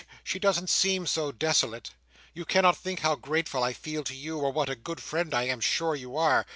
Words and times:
She 0.23 0.39
doesn't 0.39 0.71
seem 0.71 1.05
so 1.05 1.31
desolate. 1.31 1.91
You 2.33 2.43
cannot 2.43 2.75
think 2.75 3.01
how 3.01 3.13
grateful 3.13 3.61
I 3.63 3.73
feel 3.73 4.03
to 4.05 4.15
you, 4.15 4.39
or 4.39 4.51
what 4.51 4.67
a 4.67 4.75
good 4.75 4.99
friend 4.99 5.31
I 5.31 5.43
am 5.43 5.59
sure 5.59 5.93
you 5.93 6.17
are!" 6.17 6.47